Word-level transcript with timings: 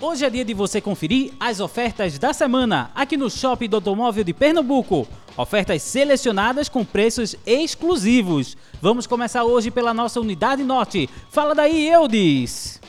Hoje 0.00 0.24
é 0.24 0.30
dia 0.30 0.44
de 0.44 0.54
você 0.54 0.80
conferir 0.80 1.32
as 1.40 1.58
ofertas 1.58 2.20
da 2.20 2.32
semana 2.32 2.88
aqui 2.94 3.16
no 3.16 3.28
Shopping 3.28 3.68
do 3.68 3.78
Automóvel 3.78 4.22
de 4.22 4.32
Pernambuco. 4.32 5.08
Ofertas 5.36 5.82
selecionadas 5.82 6.68
com 6.68 6.84
preços 6.84 7.34
exclusivos. 7.44 8.56
Vamos 8.80 9.08
começar 9.08 9.42
hoje 9.42 9.72
pela 9.72 9.92
nossa 9.92 10.20
unidade 10.20 10.62
norte. 10.62 11.10
Fala 11.30 11.52
daí, 11.52 11.88
Eudes! 11.88 12.80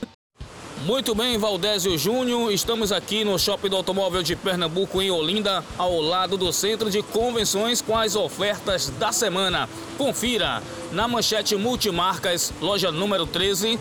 Muito 0.85 1.15
bem, 1.15 1.37
Valdésio 1.37 1.97
Júnior, 1.97 2.54
estamos 2.54 2.91
aqui 2.91 3.26
no 3.26 3.38
Shopping 3.38 3.70
do 3.70 3.76
Automóvel 3.76 4.23
de 4.23 4.36
Pernambuco, 4.36 5.02
em 5.02 5.12
Olinda, 5.12 5.64
ao 5.78 6.00
lado 6.00 6.38
do 6.38 6.54
Centro 6.54 6.89
de 6.89 7.02
Convenções 7.02 7.82
com 7.82 7.98
as 7.98 8.16
ofertas 8.16 8.88
da 9.00 9.12
semana. 9.12 9.68
Confira, 9.98 10.64
na 10.94 11.07
manchete 11.07 11.55
Multimarcas, 11.55 12.54
loja 12.62 12.91
número 12.91 13.26
13, 13.26 13.78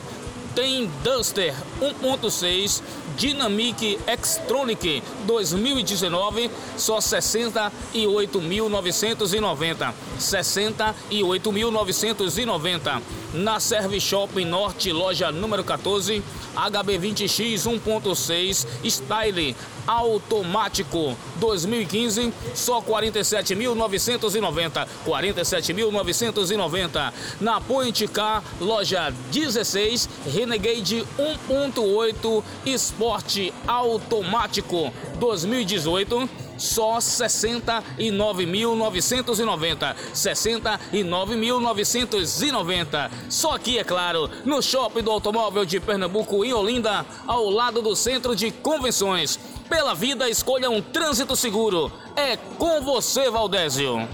tem 0.58 0.90
Duster 1.04 1.54
1.6 1.80 2.82
Dynamic 3.16 3.96
Xtronic 4.20 5.00
2019 5.24 6.50
só 6.76 6.98
68.990 6.98 9.94
68.990 10.18 13.00
na 13.34 13.60
Serve 13.60 14.00
Shopping 14.00 14.46
Norte 14.46 14.90
loja 14.92 15.30
número 15.30 15.62
14 15.62 16.20
HB20X 16.56 17.66
1.6 17.66 18.66
Style 18.90 19.54
automático 19.86 21.16
2015 21.36 22.32
só 22.54 22.82
47.990 22.82 24.88
47.990 25.06 27.12
na 27.40 27.60
Point 27.60 28.08
Car 28.08 28.42
loja 28.60 29.14
16 29.30 30.08
Renegade 30.48 31.04
1.8 31.18 32.42
Sport 32.64 33.52
automático 33.66 34.90
2018 35.18 36.26
só 36.56 36.96
69.990. 36.96 39.94
69.990. 40.14 43.10
Só 43.28 43.54
aqui, 43.54 43.78
é 43.78 43.84
claro, 43.84 44.30
no 44.44 44.62
Shopping 44.62 45.02
do 45.02 45.12
Automóvel 45.12 45.66
de 45.66 45.78
Pernambuco, 45.78 46.44
em 46.44 46.52
Olinda, 46.52 47.06
ao 47.26 47.48
lado 47.48 47.80
do 47.80 47.94
Centro 47.94 48.34
de 48.34 48.50
Convenções. 48.50 49.38
Pela 49.68 49.94
vida, 49.94 50.28
escolha 50.28 50.68
um 50.68 50.82
trânsito 50.82 51.36
seguro. 51.36 51.92
É 52.16 52.36
com 52.36 52.80
você, 52.80 53.30
Valdésio. 53.30 54.08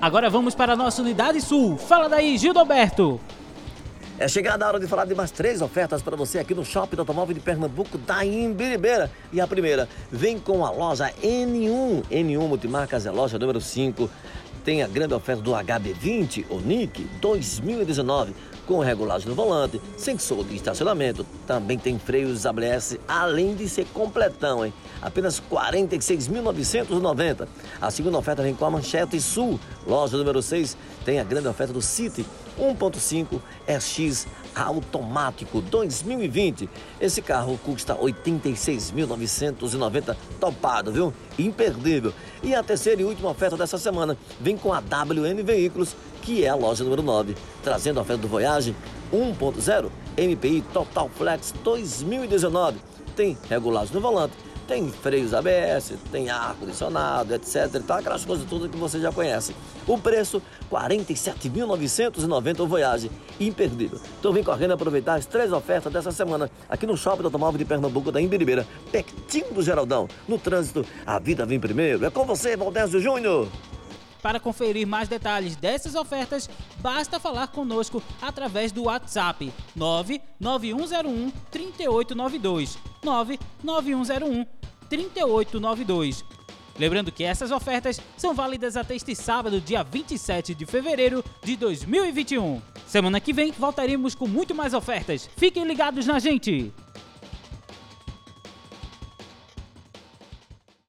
Agora 0.00 0.30
vamos 0.30 0.54
para 0.54 0.74
a 0.74 0.76
nossa 0.76 1.02
unidade 1.02 1.40
sul. 1.40 1.76
Fala 1.76 2.08
daí, 2.08 2.38
Gildo 2.38 2.60
Alberto. 2.60 3.20
É 4.20 4.26
chegada 4.26 4.64
a 4.64 4.68
hora 4.68 4.80
de 4.80 4.88
falar 4.88 5.04
de 5.04 5.14
mais 5.14 5.30
três 5.30 5.62
ofertas 5.62 6.02
para 6.02 6.16
você 6.16 6.40
aqui 6.40 6.52
no 6.52 6.64
Shopping 6.64 6.98
Automóvel 6.98 7.34
de 7.34 7.40
Pernambuco, 7.40 7.96
da 7.98 8.24
Imbiribeira. 8.24 9.08
E 9.32 9.40
a 9.40 9.46
primeira, 9.46 9.88
vem 10.10 10.40
com 10.40 10.66
a 10.66 10.72
loja 10.72 11.12
N1. 11.22 12.02
N1 12.10 12.48
Multimarcas 12.48 13.06
é 13.06 13.12
loja 13.12 13.38
número 13.38 13.60
5. 13.60 14.10
Tem 14.64 14.82
a 14.82 14.88
grande 14.88 15.14
oferta 15.14 15.40
do 15.40 15.52
HB20, 15.52 16.46
o 16.50 16.58
NIC 16.58 17.06
2019 17.20 18.34
com 18.68 18.78
regulagem 18.80 19.26
no 19.26 19.34
volante, 19.34 19.80
sensor 19.96 20.44
de 20.44 20.54
estacionamento, 20.54 21.24
também 21.46 21.78
tem 21.78 21.98
freios 21.98 22.44
ABS, 22.44 22.98
além 23.08 23.54
de 23.54 23.66
ser 23.66 23.86
completão, 23.86 24.62
hein? 24.64 24.72
Apenas 25.00 25.42
46.990. 25.50 27.48
A 27.80 27.90
segunda 27.90 28.18
oferta 28.18 28.42
vem 28.42 28.54
com 28.54 28.66
a 28.66 28.70
Manchete 28.70 29.18
Sul, 29.22 29.58
loja 29.86 30.18
número 30.18 30.42
6, 30.42 30.76
tem 31.02 31.18
a 31.18 31.24
grande 31.24 31.48
oferta 31.48 31.72
do 31.72 31.80
City 31.80 32.26
1.5 32.58 33.40
RX 33.66 34.26
automático 34.54 35.62
2020. 35.62 36.68
Esse 37.00 37.22
carro 37.22 37.58
custa 37.64 37.96
86.990 37.96 40.14
topado, 40.38 40.92
viu? 40.92 41.14
Imperdível. 41.38 42.12
E 42.42 42.54
a 42.54 42.62
terceira 42.62 43.00
e 43.00 43.04
última 43.04 43.30
oferta 43.30 43.56
dessa 43.56 43.78
semana 43.78 44.16
vem 44.40 44.56
com 44.56 44.72
a 44.72 44.80
WN 44.80 45.42
Veículos, 45.44 45.94
que 46.22 46.44
é 46.44 46.48
a 46.48 46.54
loja 46.54 46.82
número 46.82 47.02
9, 47.02 47.36
trazendo 47.62 47.98
a 47.98 48.02
oferta 48.02 48.22
do 48.22 48.28
Voyage 48.28 48.74
1.0 49.12 49.90
MPI 50.16 50.62
Total 50.72 51.08
Flex 51.08 51.54
2019. 51.62 52.78
Tem 53.14 53.36
regulagem 53.48 53.94
no 53.94 54.00
volante 54.00 54.34
tem 54.68 54.88
freios 54.90 55.32
ABS, 55.32 55.94
tem 56.12 56.28
ar-condicionado, 56.28 57.34
etc. 57.34 57.82
Tá? 57.84 57.98
Aquelas 57.98 58.24
coisas 58.24 58.46
todas 58.48 58.70
que 58.70 58.76
você 58.76 59.00
já 59.00 59.10
conhece. 59.10 59.56
O 59.86 59.96
preço, 59.96 60.42
R$ 60.70 60.76
47.990 60.76 62.60
o 62.60 62.66
Voyage. 62.66 63.10
Imperdível. 63.40 63.98
Então 64.20 64.30
vem 64.32 64.44
correndo 64.44 64.74
aproveitar 64.74 65.14
as 65.14 65.24
três 65.24 65.50
ofertas 65.52 65.90
dessa 65.90 66.12
semana 66.12 66.50
aqui 66.68 66.86
no 66.86 66.96
Shopping 66.96 67.22
do 67.22 67.28
Automóvel 67.28 67.58
de 67.58 67.64
Pernambuco 67.64 68.12
da 68.12 68.20
Imbiribeira, 68.20 68.66
pertinho 68.92 69.52
do 69.54 69.62
Geraldão. 69.62 70.06
No 70.28 70.38
trânsito, 70.38 70.84
a 71.06 71.18
vida 71.18 71.46
vem 71.46 71.58
primeiro. 71.58 72.04
É 72.04 72.10
com 72.10 72.26
você, 72.26 72.54
Valdésio 72.54 73.00
Júnior. 73.00 73.48
Para 74.20 74.38
conferir 74.40 74.86
mais 74.86 75.08
detalhes 75.08 75.56
dessas 75.56 75.94
ofertas, 75.94 76.50
basta 76.80 77.18
falar 77.18 77.46
conosco 77.48 78.02
através 78.20 78.72
do 78.72 78.82
WhatsApp 78.84 79.50
99101 79.76 81.30
3892. 81.50 82.78
99101 83.02 84.57
3892. 84.88 86.24
Lembrando 86.78 87.10
que 87.10 87.24
essas 87.24 87.50
ofertas 87.50 88.00
são 88.16 88.34
válidas 88.34 88.76
até 88.76 88.94
este 88.94 89.14
sábado, 89.14 89.60
dia 89.60 89.82
27 89.82 90.54
de 90.54 90.64
fevereiro 90.64 91.24
de 91.42 91.56
2021. 91.56 92.62
Semana 92.86 93.20
que 93.20 93.32
vem 93.32 93.50
voltaremos 93.50 94.14
com 94.14 94.28
muito 94.28 94.54
mais 94.54 94.72
ofertas. 94.72 95.28
Fiquem 95.36 95.64
ligados 95.64 96.06
na 96.06 96.18
gente! 96.20 96.72